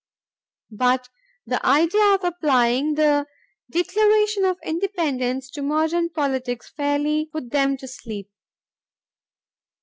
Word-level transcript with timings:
But 0.71 1.09
the 1.45 1.63
idea 1.63 2.03
of 2.15 2.23
applying 2.23 2.95
the 2.95 3.27
Declaration 3.69 4.45
of 4.45 4.57
Independence 4.63 5.47
to 5.51 5.61
modern 5.61 6.09
politics 6.09 6.71
fairly 6.75 7.27
put 7.31 7.51
them 7.51 7.77
to 7.77 7.87
sleep. 7.87 8.31